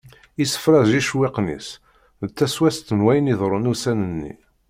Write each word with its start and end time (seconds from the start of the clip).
Isefra 0.43 0.79
d 0.87 0.89
yicewwiqen-is 0.93 1.67
d 2.21 2.25
ttaswast 2.29 2.87
n 2.97 3.03
wayen 3.05 3.31
iḍeṛṛun 3.33 3.71
ussan 3.73 3.99
nni. 4.11 4.33